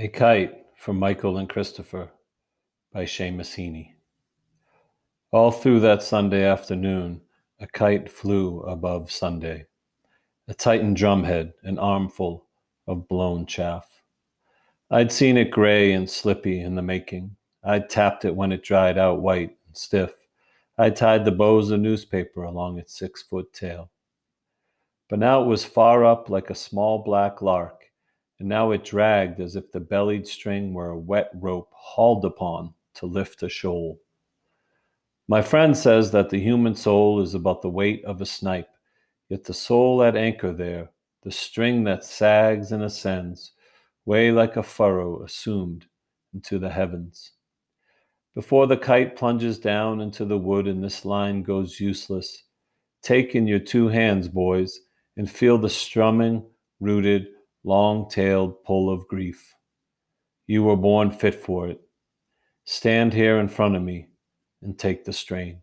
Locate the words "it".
15.36-15.50, 18.24-18.36, 18.52-18.62, 25.42-25.46, 28.70-28.84, 61.68-61.80